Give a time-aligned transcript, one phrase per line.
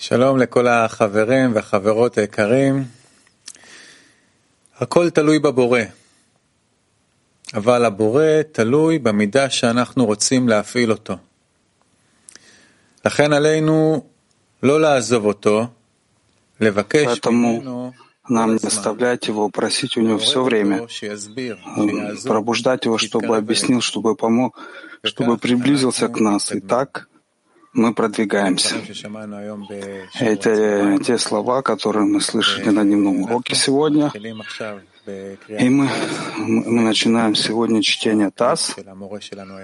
[0.00, 2.84] שלום לכל החברים והחברות היקרים.
[4.78, 5.80] הכל תלוי בבורא,
[7.54, 11.16] אבל הבורא תלוי במידה שאנחנו רוצים להפעיל אותו.
[13.04, 14.04] לכן עלינו
[14.62, 15.66] לא לעזוב אותו,
[16.60, 17.92] לבקש Поэтому ממנו
[18.28, 23.26] нам не оставлять его, просить у него все время, שיסביר, э, שיעזור, пробуждать его, чтобы
[23.26, 23.82] שיתקרב объяснил, אלינו.
[23.82, 24.58] чтобы помог,
[25.04, 26.52] чтобы приблизился к нас.
[26.52, 27.08] И так
[27.73, 28.75] мы продвигаемся.
[30.19, 34.11] Это э, те слова, которые мы слышали на дневном уроке сегодня.
[35.07, 35.89] И мы,
[36.37, 38.75] мы начинаем сегодня чтение ТАСС.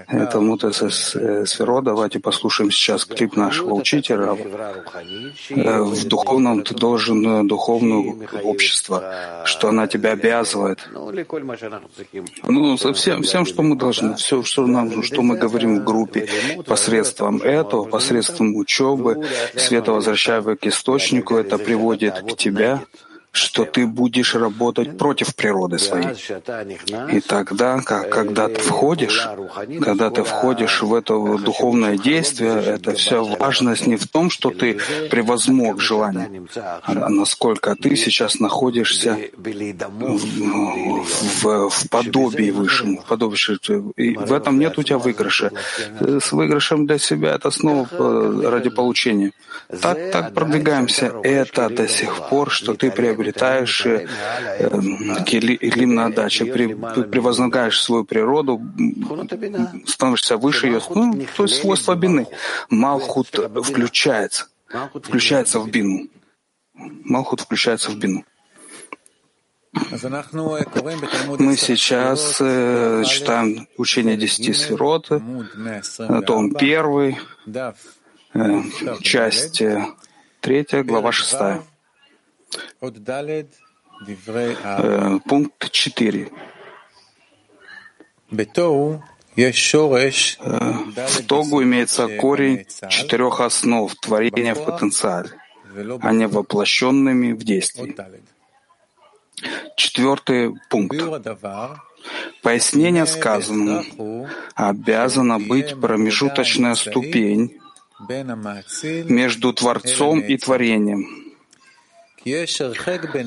[0.08, 1.80] Это Мутес э, Сферо.
[1.80, 4.36] Давайте послушаем сейчас клип нашего учителя.
[5.50, 10.88] Э, в духовном ты должен э, духовное общество, что она тебя обязывает.
[12.42, 16.28] Ну, совсем, всем, что мы должны, все, что нам, что мы говорим в группе,
[16.66, 19.24] посредством этого, посредством учебы,
[19.54, 22.80] света возвращая к источнику, это приводит к тебе,
[23.32, 26.14] что ты будешь работать против природы своей.
[27.12, 29.28] И тогда, когда ты входишь,
[29.80, 34.78] когда ты входишь в это духовное действие, это вся важность не в том, что ты
[35.10, 36.42] превозмог желание,
[36.82, 40.18] а насколько ты сейчас находишься в,
[41.42, 43.38] в, в подобии высшему, в подобии,
[43.96, 45.52] и в этом нет у тебя выигрыша.
[46.00, 49.32] С выигрышем для себя это снова э, ради получения.
[49.82, 51.12] Так, так продвигаемся.
[51.22, 54.06] Это до сих пор, что ты приобретаешь э,
[54.60, 58.60] эм, Келим на даче, превозногаешь свою природу,
[59.86, 60.80] становишься выше ее.
[60.94, 62.26] Ну, то есть свойство бины.
[62.70, 64.46] Малхут включается,
[65.02, 66.08] включается в бину.
[67.04, 68.24] Малхут включается в бину.
[71.38, 75.08] Мы сейчас э, читаем учение десяти сферот,
[76.26, 77.18] том первый,
[78.34, 78.62] э,
[79.02, 79.84] часть э,
[80.40, 81.62] третья, глава шестая.
[84.64, 86.28] Э, пункт 4.
[90.40, 90.72] Э,
[91.06, 95.30] в тогу имеется корень четырех основ творения в потенциале,
[96.00, 97.96] а не воплощенными в действии.
[99.76, 100.96] Четвертый пункт.
[102.42, 107.58] Пояснение сказанному обязана быть промежуточная ступень
[109.08, 111.27] между Творцом и Творением,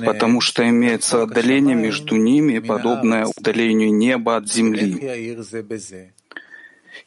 [0.05, 5.35] потому что имеется отдаление между ними, подобное удалению неба от земли.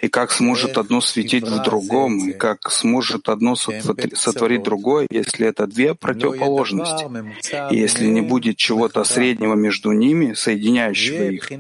[0.01, 5.67] И как сможет одно светить в другом, и как сможет одно сотворить другое, если это
[5.67, 7.05] две противоположности,
[7.71, 11.51] и если не будет чего-то среднего между ними, соединяющего их,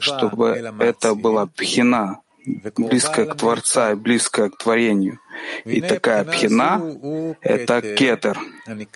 [0.00, 5.18] чтобы это была пхина, близкая к Творца и близкая к творению.
[5.64, 8.38] И такая пхина— это кетер,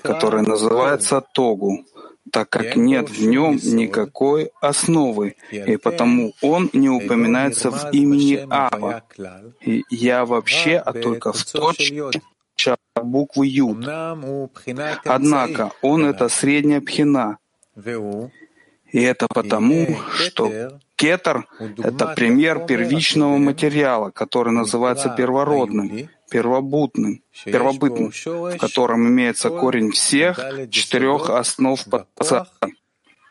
[0.03, 1.85] который называется тогу,
[2.31, 9.03] так как нет в нем никакой основы, и потому он не упоминается в имени Ава.
[9.61, 12.23] И я вообще, а только в точке
[12.95, 13.89] буквы Юд.
[15.05, 17.39] Однако он— это средняя пхина,
[18.93, 19.87] и это потому,
[20.17, 21.47] что кетер—
[21.79, 30.41] это пример первичного материала, который называется первородным, первобутным, первобытным, в котором имеется корень всех
[30.71, 32.47] четырех основ подца,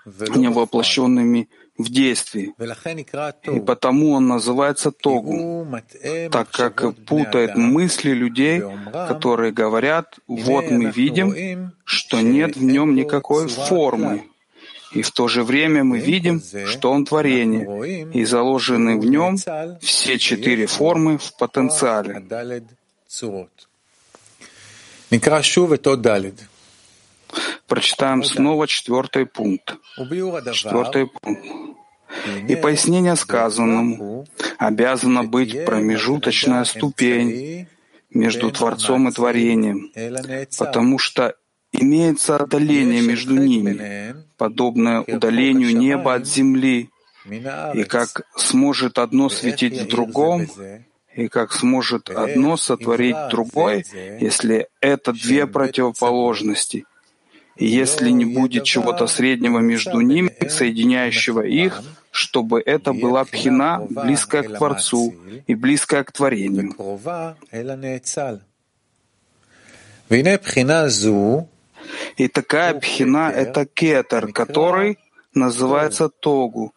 [0.05, 2.53] невоплощенными в действии.
[3.55, 5.65] И потому он называется Тогу,
[6.31, 8.61] так как путает мысли людей,
[9.07, 14.23] которые говорят, вот мы видим, что нет в нем никакой формы,
[14.91, 19.37] и в то же время мы видим, что он творение, и заложены в нем
[19.81, 22.23] все четыре формы в потенциале.
[27.67, 29.75] Прочитаем снова четвертый пункт.
[30.53, 31.45] Четвертый пункт.
[32.47, 34.25] И пояснение сказанному
[34.57, 37.67] обязана быть промежуточная ступень
[38.09, 39.91] между Творцом и Творением,
[40.57, 41.35] потому что
[41.71, 46.89] имеется отдаление между ними, подобное удалению неба от земли,
[47.73, 50.47] и как сможет одно светить в другом,
[51.15, 53.85] и как сможет одно сотворить другой,
[54.19, 56.85] если это две противоположности.
[57.57, 61.81] И если не будет чего-то среднего между ними, соединяющего их,
[62.11, 65.13] чтобы это была пхина, близкая к Творцу
[65.45, 66.73] и близкая к творению.
[72.17, 74.97] И такая пхина— это кетер, который
[75.33, 76.73] называется тогу,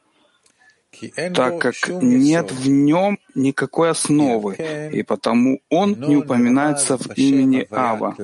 [1.35, 4.57] так как нет в нем никакой основы,
[4.93, 8.15] и потому он не упоминается в имени Ава.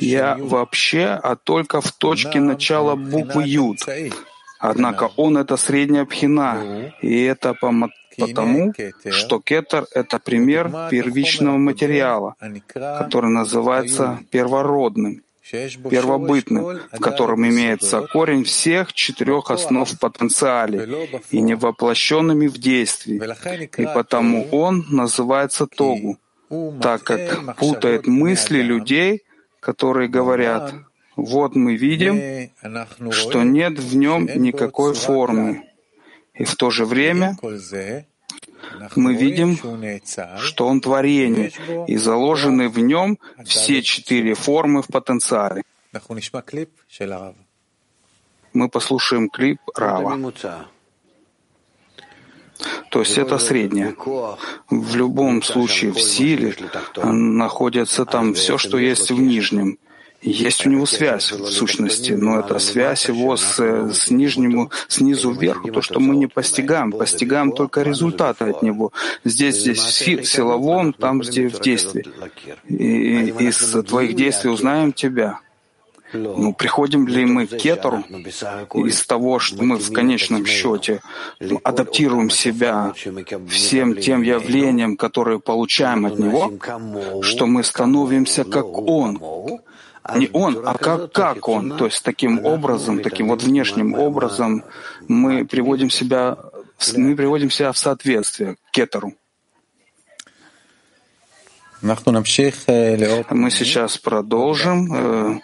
[0.00, 3.78] Я вообще, а только в точке начала буквы Юд.
[4.58, 7.70] Однако он— это средняя пхина, и это по
[8.16, 8.72] потому,
[9.10, 12.34] что кетер— это пример первичного материала,
[12.72, 22.58] который называется первородным, первобытным, в котором имеется корень всех четырех основ потенциале и невоплощенными в
[22.58, 23.20] действии,
[23.76, 26.18] и потому он называется тогу,
[26.80, 29.22] так как путает мысли людей,
[29.60, 30.74] которые говорят,
[31.16, 32.50] вот мы видим,
[33.12, 35.62] что нет в нем никакой формы,
[36.34, 37.36] и в то же время
[38.96, 39.58] мы видим,
[40.38, 41.52] что он творение,
[41.86, 45.62] и заложены в нем все четыре формы в потенциале.
[48.52, 50.32] Мы послушаем клип Рава.
[52.90, 53.94] То есть это среднее.
[54.70, 56.54] В любом случае в силе
[57.02, 59.78] находится там все, что есть в нижнем.
[60.24, 65.64] Есть у него связь в сущности, но это связь его с, с нижнему, снизу вверх,
[65.70, 68.90] то, что мы не постигаем, постигаем только результаты от него.
[69.24, 72.06] Здесь, здесь в силовом, там здесь в действии.
[72.68, 75.40] И из твоих действий узнаем тебя.
[76.14, 78.04] Ну, приходим ли мы к кетеру
[78.74, 81.02] из того, что мы в конечном счете
[81.64, 82.94] адаптируем себя
[83.50, 86.52] всем тем явлениям, которые получаем от него,
[87.20, 89.20] что мы становимся как он,
[90.16, 91.76] не он, а как, как он.
[91.76, 94.64] То есть таким образом, таким вот внешним образом
[95.08, 96.36] мы приводим себя,
[96.96, 99.14] мы приводим себя в соответствие к кетеру.
[103.30, 104.94] Мы сейчас продолжим.
[104.94, 105.40] Э,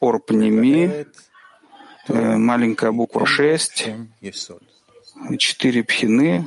[0.00, 1.06] Орпнеми,
[2.08, 3.88] э, маленькая буква 6,
[5.38, 6.46] четыре пхины,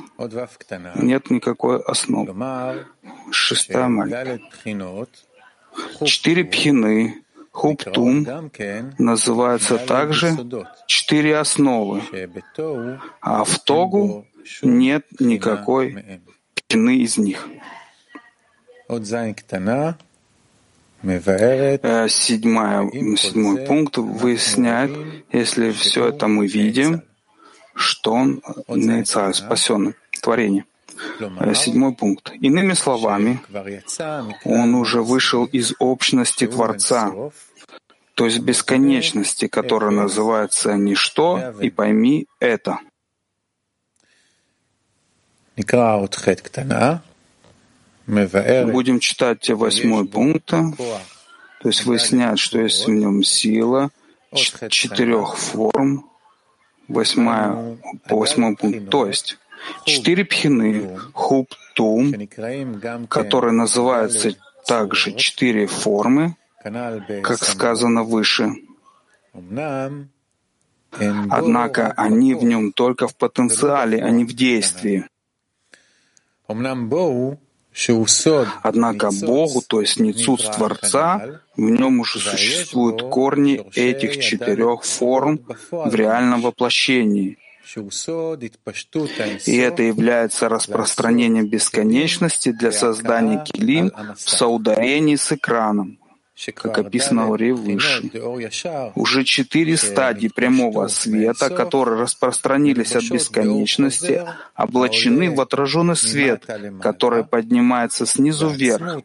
[0.94, 2.86] нет никакой основы.
[3.32, 4.40] Шестая маленькая.
[6.04, 7.22] Четыре пхины,
[7.58, 8.24] Хуптум
[8.98, 10.36] называется также
[10.86, 12.02] четыре основы,
[13.20, 14.26] а в Тогу
[14.62, 16.20] нет никакой
[16.68, 17.48] пины из них.
[22.08, 24.92] Седьмая, седьмой пункт выясняет,
[25.32, 27.02] если все это мы видим,
[27.74, 30.64] что он Нейцай, спасенный, творение.
[31.20, 32.32] Э, седьмой пункт.
[32.40, 33.40] Иными словами,
[34.44, 37.12] он уже вышел из общности Творца,
[38.18, 42.80] то есть бесконечности, которая называется «ничто», и пойми это.
[48.72, 50.74] Будем читать восьмой пункт, то
[51.62, 53.90] есть выяснять, что есть в нем сила
[54.34, 56.10] четырех форм,
[56.88, 57.78] восьмая,
[58.08, 59.38] по восьмому пункту, то есть
[59.84, 62.12] четыре пхины, хуб, тум,
[63.06, 64.34] которые называются
[64.66, 66.34] также четыре формы,
[67.22, 68.54] как сказано выше.
[71.30, 75.04] Однако они в нем только в потенциале, а не в действии.
[78.62, 85.40] Однако Богу, то есть Ницуц Творца, в нем уже существуют корни этих четырех форм
[85.70, 87.38] в реальном воплощении.
[89.46, 95.98] И это является распространением бесконечности для создания килим в соударении с экраном,
[96.54, 98.10] как описано в Оре выше.
[98.94, 104.24] Уже четыре стадии прямого света, которые распространились от бесконечности,
[104.56, 106.46] облачены в отраженный свет,
[106.80, 109.02] который поднимается снизу вверх.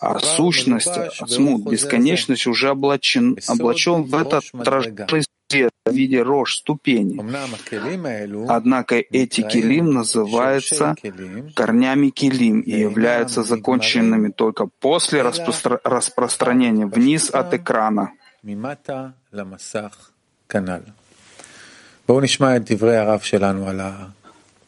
[0.00, 0.88] А сущность,
[1.26, 7.18] смут, бесконечность уже облачен, облачен в этот отраженный свет в виде рож ступени.
[8.48, 10.94] Однако эти килим называются
[11.54, 18.12] корнями килим и являются законченными только после распро распространения вниз от экрана.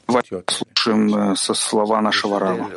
[0.06, 2.68] Послушаем э, со слова нашего Рава.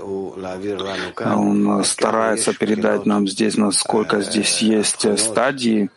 [1.36, 5.90] Он старается передать нам здесь, насколько здесь есть э, стадии,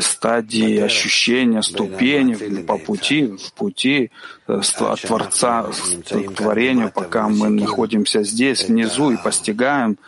[0.00, 4.10] стадии ощущения, ступени по пути, в пути
[4.48, 5.70] э, от Творца
[6.10, 9.98] к творению, пока мы находимся здесь, внизу, и постигаем,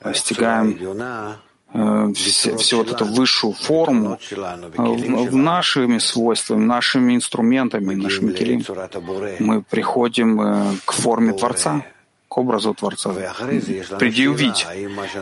[0.00, 0.78] постигаем
[1.74, 4.18] э, все, все вот эту высшую форму
[4.76, 8.64] в нашими свойствами, нашими инструментами, нашими келим.
[9.40, 11.84] Мы приходим э, к форме Творца
[12.30, 13.10] к образу Творца,
[13.98, 14.64] предъявить.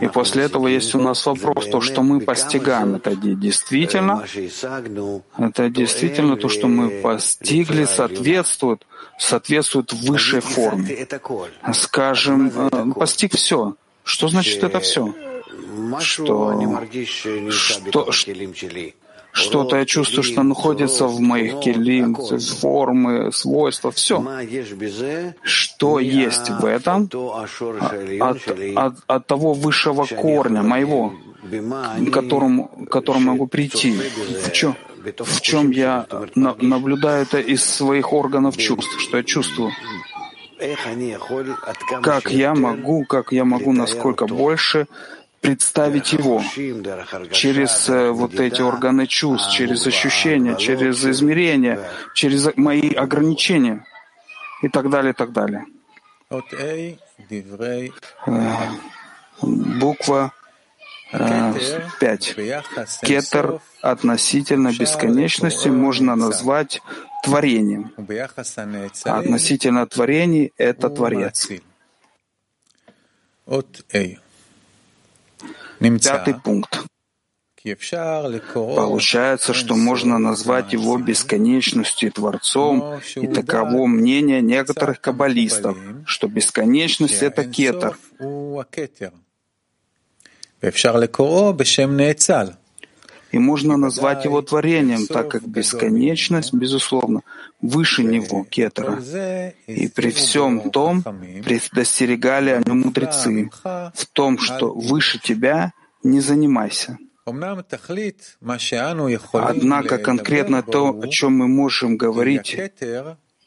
[0.02, 4.22] И после этого есть у нас вопрос, то, что мы постигаем, это действительно,
[5.38, 8.86] это действительно то, что мы постигли, соответствует,
[9.18, 11.08] соответствует высшей форме.
[11.72, 12.50] Скажем,
[12.94, 13.74] постиг все.
[14.04, 15.14] Что значит это все?
[16.00, 16.84] что,
[17.50, 18.12] что,
[19.32, 24.24] что-то я чувствую, что находится в моих келим, формы, свойства, все.
[25.42, 27.08] Что есть в этом
[28.20, 33.92] от, от, от того высшего корня моего, к которому, к которому могу прийти?
[33.92, 34.76] В чем,
[35.18, 39.72] в чем я на, наблюдаю это из своих органов чувств, что я чувствую?
[42.02, 44.86] Как я могу, как я могу, насколько больше
[45.40, 46.42] представить его
[47.32, 51.80] через э, вот эти органы чувств, через ощущения, через измерения,
[52.14, 53.84] через мои ограничения
[54.62, 55.64] и так далее, и так далее.
[56.30, 56.92] Э,
[59.42, 60.32] буква
[61.10, 62.34] 5.
[62.36, 62.62] Э,
[63.02, 66.82] Кетер относительно бесконечности можно назвать
[67.24, 67.92] творением.
[69.04, 71.48] А относительно творений— это Творец.
[75.80, 76.84] Пятый пункт.
[78.76, 87.22] Получается, что можно назвать его бесконечностью и Творцом, и таково мнение некоторых каббалистов, что бесконечность—
[87.22, 87.98] это кетер.
[93.30, 97.22] И можно назвать его творением, так как бесконечность, безусловно,
[97.60, 98.98] выше него, кетера.
[99.66, 106.98] И при всем том предостерегали о нем мудрецы, в том, что выше тебя не занимайся.
[109.32, 112.56] Однако конкретно то, о чем мы можем говорить,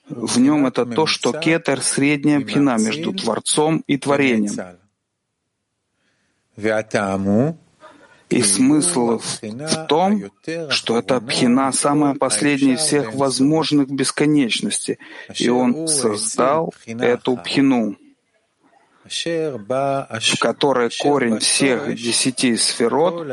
[0.08, 4.78] в нем это то, что кетер— средняя пхина между Творцом и Творением.
[8.32, 10.32] И смысл в том,
[10.70, 15.00] что это пхина самая последняя из всех возможных бесконечностей,
[15.38, 17.98] и он создал эту пхину,
[19.04, 23.28] в которой корень всех десяти сферот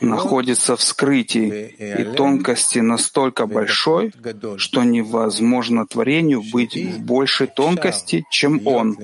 [0.00, 4.12] находится в скрытии, и тонкости настолько большой,
[4.58, 8.96] что невозможно творению быть в большей тонкости, чем он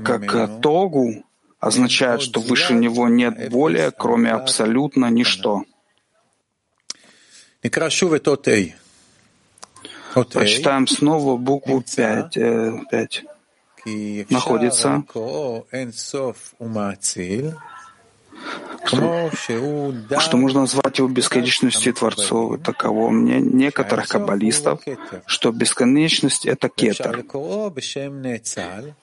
[0.00, 1.24] так как Тогу
[1.60, 5.64] означает, что выше него нет более, кроме абсолютно ничто.
[10.14, 12.32] Прочитаем снова букву 5.
[12.90, 13.24] 5.
[14.30, 15.04] Находится
[18.84, 19.30] что,
[20.18, 22.60] что можно назвать его бесконечностью Творцов.
[22.62, 24.80] Таково мне некоторых каббалистов,
[25.26, 27.24] что бесконечность— это кетер.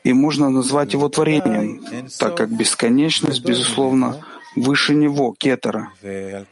[0.04, 4.24] И можно назвать его творением, так как бесконечность, безусловно,
[4.56, 5.92] выше него, кетера.
[6.02, 6.46] И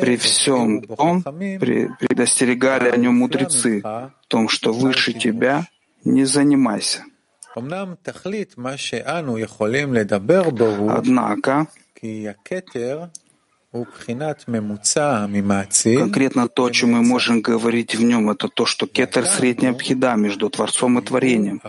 [0.00, 5.66] при всем том предостерегали о нем мудрецы, в том, что выше тебя
[6.04, 7.04] не занимайся.
[10.88, 11.66] Однако
[15.96, 20.16] Конкретно то, о чем мы можем говорить в нем, это то, что кетер— средняя пхида
[20.16, 21.62] между Творцом и Творением.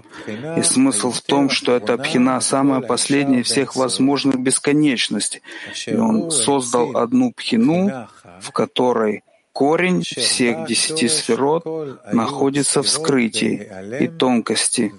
[0.57, 5.41] И смысл в том, что эта пхина— самая последняя всех возможных бесконечностей.
[5.85, 8.07] И он создал одну пхину,
[8.39, 11.65] в которой Корень всех десяти сферот
[12.11, 14.93] находится в скрытии и тонкости,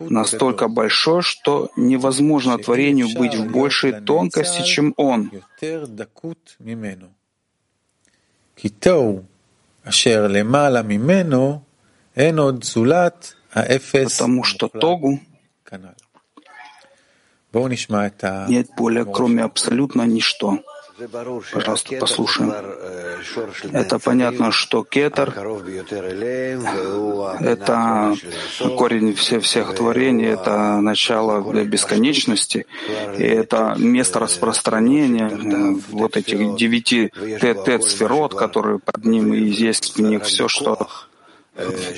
[0.00, 5.30] настолько большой, что невозможно творению быть в большей тонкости, чем он.
[14.16, 15.20] Потому что Тогу
[18.48, 20.58] нет более, кроме абсолютно ничто.
[21.52, 22.52] Пожалуйста, послушаем.
[23.72, 25.30] Это понятно, что кетер—
[27.40, 28.14] это
[28.76, 32.66] корень всех, всех творений, это начало бесконечности,
[33.16, 35.30] и это место распространения
[35.90, 40.88] вот этих девяти тет-сферот, которые под ним, и есть в них все, что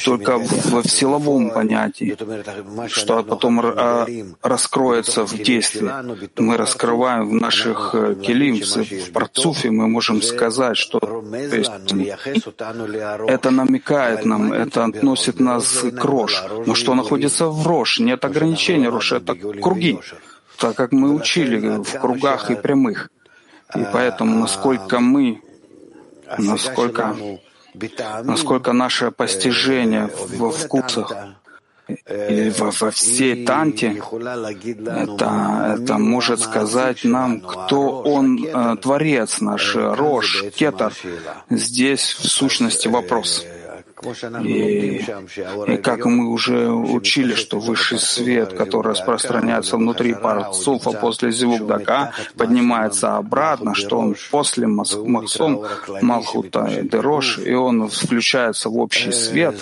[0.04, 2.16] только в, в силовом понятии,
[2.88, 4.06] что потом а,
[4.42, 5.90] раскроется в действии.
[6.38, 11.70] Мы раскрываем в наших э, келим, в парцуфе, мы можем сказать, что то есть,
[13.28, 16.42] это намекает нам, это относит нас к Рош.
[16.66, 18.00] Но что находится в Рош?
[18.00, 19.98] Нет ограничений Рош, это круги,
[20.58, 23.10] так как мы учили в кругах и прямых.
[23.76, 25.42] И поэтому, насколько мы,
[26.38, 27.16] насколько
[28.24, 31.12] насколько наше постижение во вкусах
[31.88, 34.00] или во, во всей танте,
[34.86, 40.92] это, это может сказать нам, кто он, э, Творец наш, Рош, Кетар.
[41.50, 43.44] Здесь в сущности вопрос.
[44.42, 45.02] И,
[45.82, 53.74] как мы уже учили, что высший свет, который распространяется внутри парцуфа после зивугдака, поднимается обратно,
[53.74, 55.64] что он после Махсом,
[56.00, 59.56] Малхута и Дерош, и он включается в общий свет.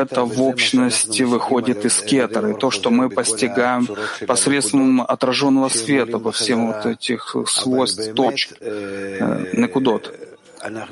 [0.00, 2.50] Это в общности выходит из кетера.
[2.50, 3.88] И то, что мы постигаем
[4.26, 10.29] посредством отраженного света во всем вот этих свойств точек, э, некудот.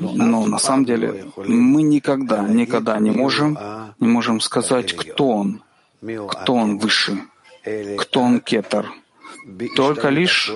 [0.00, 3.58] Но на самом деле мы никогда, никогда не можем,
[3.98, 5.62] не можем сказать, кто он,
[6.28, 7.18] кто он выше,
[7.98, 8.90] кто он кетер.
[9.76, 10.52] Только лишь,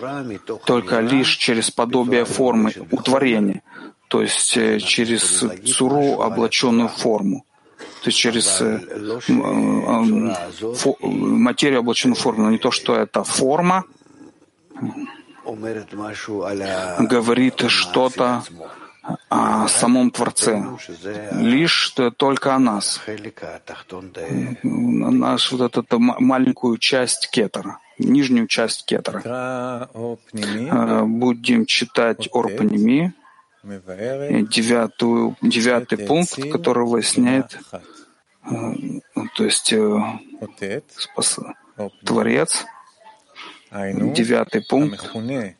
[0.66, 3.62] только лишь через подобие формы утворения,
[4.08, 7.46] то есть э, через цуру, облаченную форму,
[8.02, 8.80] то есть через э,
[10.74, 13.84] фо, материю, облаченную форму, но не то, что это форма,
[16.98, 18.42] говорит что-то
[19.28, 20.64] о самом Творце,
[21.32, 23.00] лишь только о нас,
[24.62, 29.88] наш вот эту маленькую часть кетера, нижнюю часть кетера.
[30.32, 33.12] Э, будем читать Орпаними,
[33.64, 37.58] девятую, девятый пункт, который выясняет,
[38.44, 38.50] э,
[39.34, 40.00] то есть э,
[40.96, 41.40] спас,
[42.04, 42.64] Творец,
[43.72, 45.12] девятый пункт,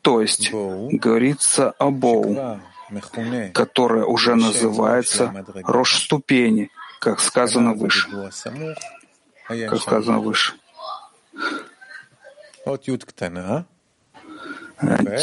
[0.02, 2.60] то есть говорится о Боу,
[3.53, 8.07] которая уже называется рожь ступени, как сказано выше.
[9.47, 10.53] Как сказано выше.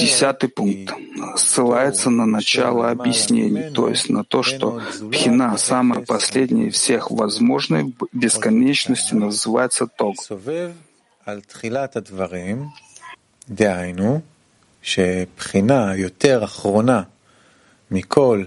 [0.00, 0.92] Десятый пункт
[1.37, 7.87] ссылается на начало объяснений, то есть на то, что пхина, самая последняя из всех возможных
[8.12, 10.16] бесконечности, называется тог.
[13.47, 14.23] דהיינו,
[14.85, 17.02] שבחינה יותר אחרונה
[17.89, 18.46] Микол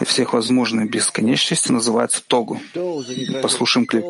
[0.00, 2.60] Всех возможных бесконечностей называется Тогу.
[3.42, 4.04] Послушаем клип.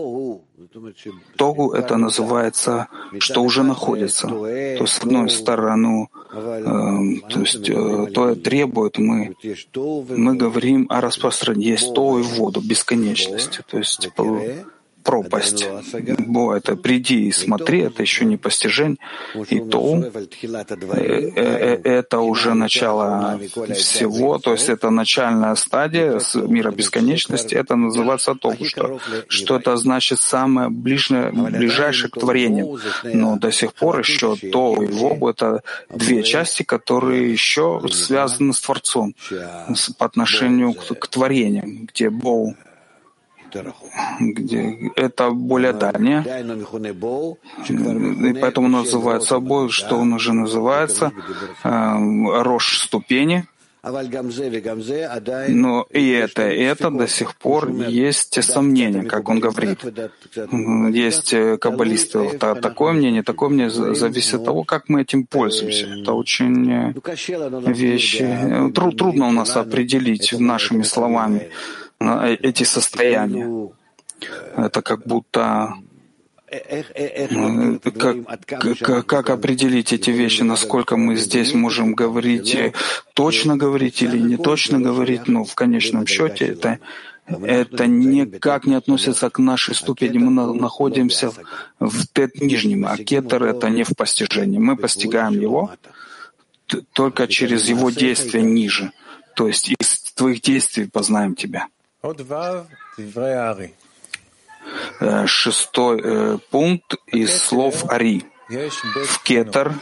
[1.36, 4.28] Тогу это называется, что уже находится.
[4.28, 9.34] То есть, с одной стороны, э, то есть э, то требует мы,
[9.74, 13.60] мы говорим о распространении, есть то и воду, бесконечность.
[13.66, 14.08] То есть,
[15.02, 15.66] пропасть.
[16.18, 18.98] Бо это приди и смотри, это еще не постижение.
[19.50, 23.40] И то э, э, это уже начало
[23.74, 30.20] всего, то есть это начальная стадия мира бесконечности, это называется то, что, что это значит
[30.20, 32.78] самое ближнее, ближайшее к творению.
[33.04, 38.60] Но до сих пор еще то и воб— это две части, которые еще связаны с
[38.60, 39.14] Творцом
[39.98, 42.54] по отношению к, к творениям, где Боу
[44.20, 46.24] где это более дальнее,
[47.68, 51.12] и поэтому называют собой, что он уже называется,
[51.64, 53.46] э, рожь ступени,
[55.48, 59.80] но и это, и это до сих пор есть сомнения, как он говорит.
[60.94, 65.86] Есть э, каббалисты, такое мнение, такое мнение зависит от того, как мы этим пользуемся.
[65.86, 66.94] Это очень э,
[67.72, 68.70] вещи.
[68.72, 71.81] Трудно у нас определить нашими словами Э,
[72.40, 73.70] эти состояния.
[74.56, 75.74] Это как будто
[77.98, 78.44] как,
[78.80, 82.74] как, как определить эти вещи, насколько мы здесь можем говорить, э,
[83.14, 86.78] точно говорить или не точно говорить, но в конечном счете это,
[87.26, 90.18] это никак не относится к нашей ступени.
[90.18, 91.32] Мы находимся
[91.80, 94.58] в тет нижнем, а кетер— это не в постижении.
[94.58, 95.70] Мы постигаем его
[96.92, 98.92] только через его действия ниже.
[99.34, 101.68] То есть из твоих действий познаем тебя.
[105.00, 108.24] Э, шестой э, пункт из слов Ари.
[108.48, 109.74] В кетер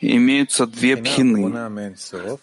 [0.00, 1.70] имеются две пхины.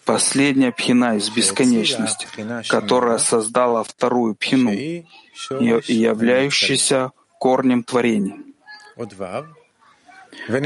[0.06, 2.26] Последняя пхина из бесконечности,
[2.68, 8.38] которая создала вторую пхину, являющуюся корнем творения.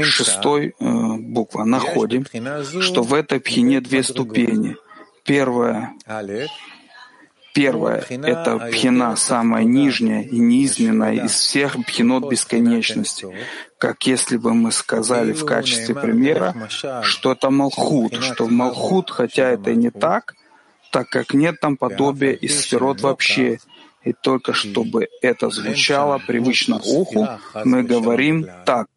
[0.03, 1.65] Шестой э, буква.
[1.65, 2.25] Находим,
[2.81, 4.77] что в этой пхине две ступени.
[5.23, 5.93] Первая
[7.53, 13.27] Первое— это пхина, самая нижняя и низменная из всех пхинот бесконечности.
[13.77, 16.69] Как если бы мы сказали в качестве примера,
[17.01, 20.35] что это Малхут, что в Малхут, хотя это и не так,
[20.91, 23.59] так как нет там подобия из сферот вообще.
[24.03, 27.27] И только чтобы это звучало привычно уху,
[27.65, 28.87] мы говорим так.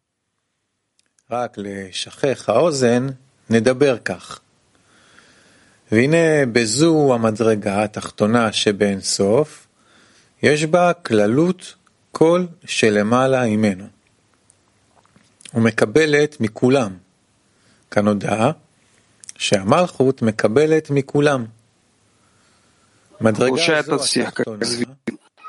[5.91, 9.67] והנה בזו המדרגה התחתונה שבאין סוף,
[10.43, 11.75] יש בה כללות
[12.11, 13.85] כל שלמעלה ממנו.
[15.53, 16.93] ומקבלת מכולם,
[17.91, 18.51] כאן הודעה
[19.37, 21.45] שהמלכות מקבלת מכולם.
[23.21, 24.65] מדרגה זו התחתונה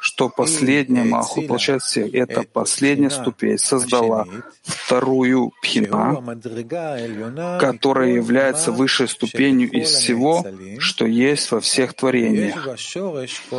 [0.06, 2.14] что последняя Малхут получает всех.
[2.14, 4.24] Эта последняя ступень создала
[4.62, 6.22] вторую пхина,
[7.58, 10.46] которая является высшей ступенью из всего,
[10.78, 12.68] что есть во всех творениях.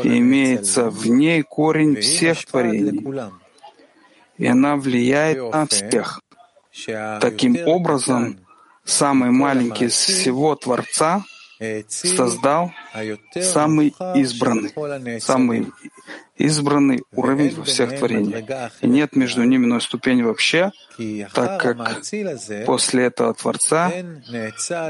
[0.05, 3.05] И имеется в ней корень всех творений.
[4.37, 6.21] И она влияет на всех.
[7.19, 8.39] Таким образом,
[8.85, 11.25] самый маленький из всего Творца
[11.87, 12.71] создал
[13.35, 15.67] самый избранный, самый
[16.37, 18.71] избранный уровень во всех творениях.
[18.81, 20.71] И нет между ними иной ступени вообще,
[21.33, 22.01] так как
[22.65, 23.91] после этого Творца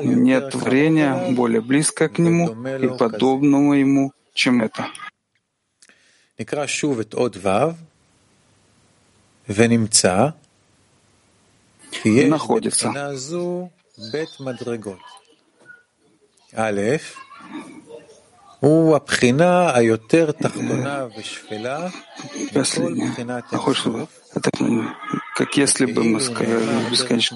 [0.04, 4.88] нет творения более близко к Нему и подобного Ему, чем это.
[12.04, 12.94] И находится
[22.52, 23.12] Последнее.
[24.34, 24.50] Это
[25.36, 26.66] как если бы мы сказали,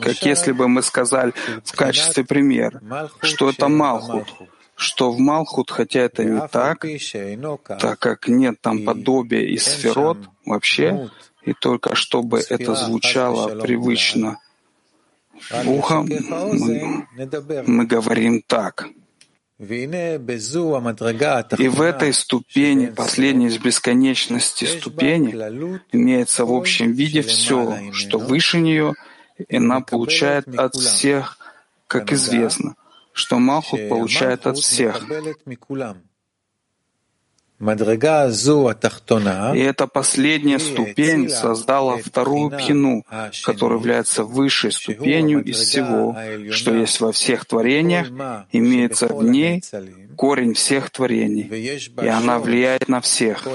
[0.01, 2.81] как если бы мы сказали в качестве примера,
[3.21, 4.27] что это Малхут,
[4.75, 6.83] что в Малхут, хотя это не так,
[7.79, 11.11] так как нет там подобия и сферот вообще,
[11.43, 14.39] и только чтобы это звучало привычно
[15.65, 17.07] ухом, мы,
[17.67, 18.87] мы говорим так—
[21.59, 25.31] и в этой ступени, последней из бесконечности ступени,
[25.91, 28.95] имеется в общем виде все, что выше нее,
[29.37, 31.37] и она получает от всех,
[31.85, 32.75] как известно,
[33.13, 35.05] что Малхут получает от всех.
[39.53, 43.05] И эта последняя ступень создала вторую пхину,
[43.43, 46.17] которая является высшей ступенью из всего,
[46.49, 48.09] что есть во всех творениях,
[48.51, 49.63] имеется в ней
[50.17, 51.43] корень всех творений,
[52.01, 53.47] и она влияет на всех.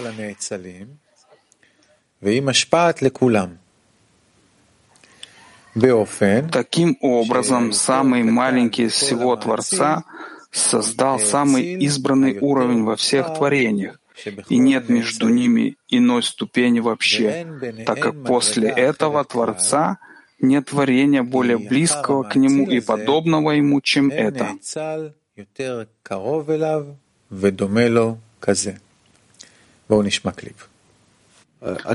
[6.52, 10.04] Таким образом, самый маленький из всего Творца—
[10.56, 14.00] создал самый избранный уровень во всех творениях,
[14.48, 17.46] и нет между ними иной ступени вообще,
[17.84, 19.98] так как после этого Творца
[20.40, 24.56] нет творения более близкого к Нему и подобного Ему, чем это.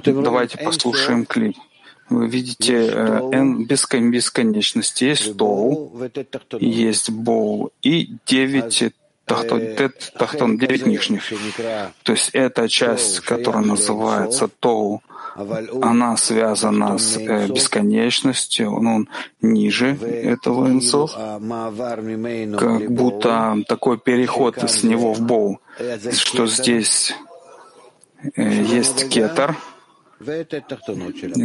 [0.06, 1.58] Давайте послушаем клип.
[2.12, 2.76] Вы видите
[3.32, 5.06] n бесконечности.
[5.06, 5.94] Есть тоу,
[6.60, 8.94] есть боу и девять
[9.26, 11.24] тахтон, девять нижних.
[12.04, 15.02] То есть эта часть, которая называется тоу,
[15.82, 19.10] она связана с э, бесконечностью, но он
[19.42, 25.62] ниже этого инсов, как будто такой переход с него в боу,
[26.12, 27.16] что здесь
[28.36, 29.56] э, есть кетер,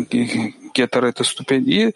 [0.09, 1.95] gegen, кетер— это ступень, и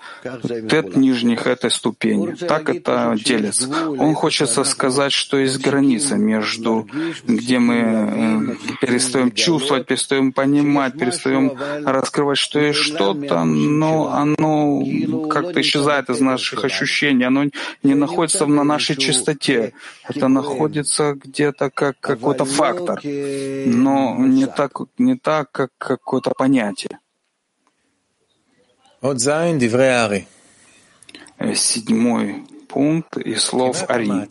[0.71, 2.37] тет нижних— это ступень.
[2.37, 3.69] Так это делится.
[4.05, 6.89] Он хочет сказать, что есть граница между,
[7.27, 11.53] где мы э, перестаем чувствовать, перестаем понимать, перестаем
[11.85, 17.45] раскрывать, что есть что-то, но оно как-то исчезает из наших ощущений, оно
[17.83, 19.73] не находится на нашей чистоте.
[20.09, 26.99] Это находится где-то как какой-то фактор, но не так, не так как какое-то понятие.
[31.55, 34.29] Седьмой пункт из слов Ари.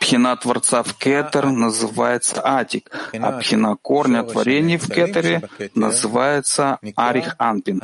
[0.00, 5.42] Пхина Творца в Кетер называется Атик, а пхина корня творений в Кетере
[5.74, 7.82] называется Арих Анпин.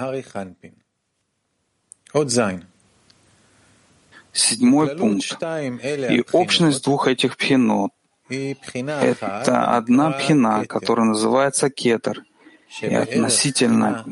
[4.32, 5.42] Седьмой пункт.
[5.42, 7.90] И общность двух этих пхинот—
[8.30, 12.24] это одна пхина, которая называется Кетер—
[12.80, 14.04] и относительно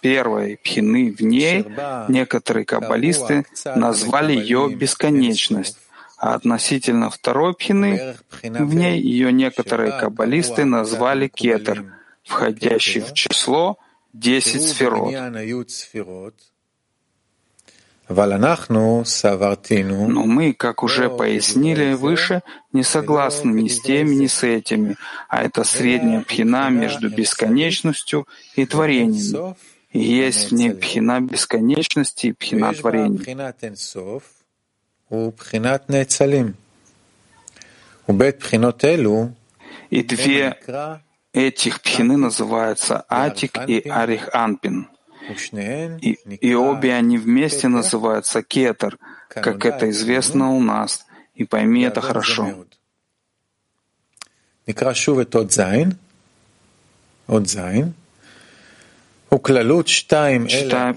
[0.00, 1.64] первой пхины в ней
[2.08, 5.78] некоторые каббалисты назвали ее бесконечность,
[6.18, 13.78] а относительно второй пхины в ней ее некоторые каббалисты назвали кетер, входящий в число
[14.12, 15.14] десять сферот.
[20.08, 22.42] Но мы, как уже пояснили выше,
[22.72, 24.96] не согласны ни с теми, ни с этими,
[25.28, 29.56] а это средняя пхина между бесконечностью и творением.
[29.90, 33.24] И есть в ней пхина бесконечности и пхина творения.
[39.90, 40.56] И две
[41.32, 44.88] этих пхины называются Атик и Арих Анпин.
[46.00, 52.00] И, и обе они вместе называются кетер, как это известно у нас, и пойми это
[52.00, 52.66] хорошо.
[60.48, 60.96] Читаем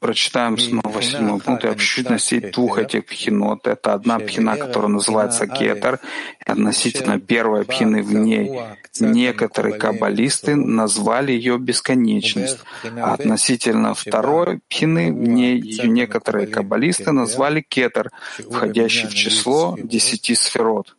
[0.00, 3.66] прочитаем снова седьмой пункт, и общительность двух этих пхинот.
[3.66, 6.00] Это одна пхина, которая называется кетер,
[6.44, 8.58] и относительно первой пхины в ней.
[8.98, 17.60] Некоторые каббалисты назвали ее бесконечность, а относительно второй пхины в ней ее некоторые каббалисты назвали
[17.60, 18.10] кетер,
[18.50, 20.96] входящий в число десяти сферот.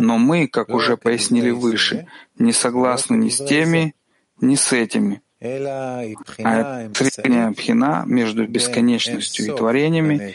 [0.00, 2.06] Но мы, как уже пояснили выше,
[2.38, 3.94] не согласны ни с теми,
[4.40, 5.22] ни с этими.
[5.38, 10.34] А средняя пхина между бесконечностью и творениями.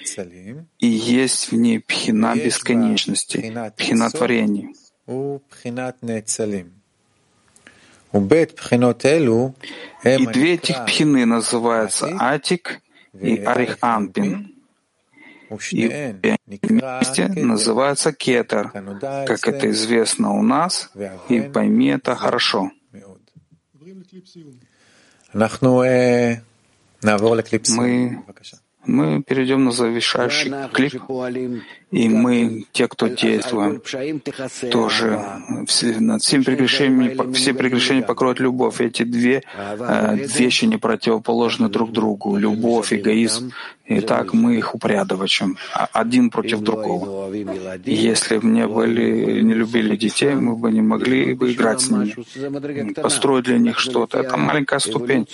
[0.78, 4.76] И есть в ней пхина бесконечности, пхина творений.
[10.04, 12.82] И две этих пхины называются Атик
[13.20, 14.56] и Ариханпин.
[15.72, 16.16] И
[16.62, 20.92] вместе называются Кетер, как это известно у нас,
[21.28, 22.72] и пойми это хорошо.
[27.76, 28.24] Мы,
[28.86, 31.02] мы перейдем на завершающий клип,
[31.92, 33.82] и мы, те, кто действуем,
[34.72, 35.20] тоже
[35.68, 38.82] все, над всеми прегрешениями, все прегрешения покроют любовь.
[38.82, 42.38] Эти две э, вещи не противоположны друг другу.
[42.38, 43.52] Любовь, эгоизм
[43.98, 47.34] и так мы их упорядочим, а один против другого.
[47.86, 52.94] Если бы не были, не любили детей, мы бы не могли бы играть с ними,
[52.94, 54.20] построить для них что-то.
[54.20, 55.28] Это маленькая ступень.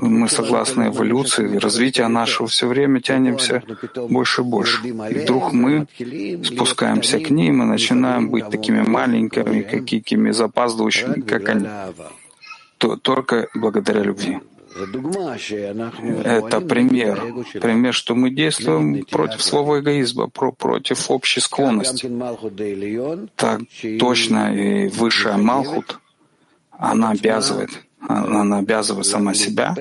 [0.00, 3.62] Мы согласны эволюции, развития нашего все время тянемся
[4.08, 4.86] больше и больше.
[4.86, 5.86] И вдруг мы
[6.44, 11.66] спускаемся к ним и начинаем быть такими маленькими, какими запаздывающими, как они.
[12.78, 14.38] Только благодаря любви.
[16.24, 17.22] Это пример.
[17.60, 22.10] Пример, что мы действуем против своего эгоизма, против общей склонности.
[23.36, 23.60] Так
[23.98, 25.98] точно и высшая Малхут,
[26.70, 27.70] она обязывает,
[28.08, 29.74] она обязывает сама себя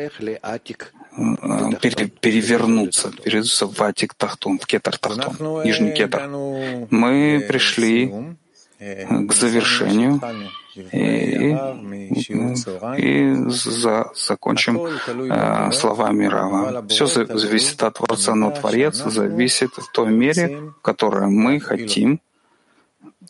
[2.21, 6.27] перевернуться, перевернуться в Атик Тахтун, в Кетар Тахтун, Нижний Кетар.
[6.89, 8.13] Мы пришли
[8.81, 10.19] к завершению
[10.73, 11.55] и,
[12.97, 16.85] и за, закончим э, словами Рава.
[16.87, 22.19] Все зависит от Творца, но Творец зависит в той мере, в которой мы хотим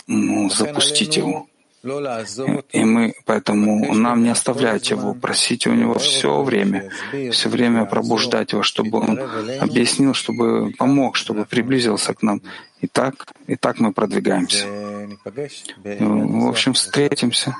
[0.07, 1.47] ну, запустить его.
[1.83, 6.91] И мы, поэтому нам не оставлять его, просить у него все время,
[7.31, 9.19] все время пробуждать его, чтобы он
[9.59, 12.41] объяснил, чтобы помог, чтобы приблизился к нам.
[12.81, 14.65] И так, и так мы продвигаемся.
[15.83, 17.55] В общем, встретимся.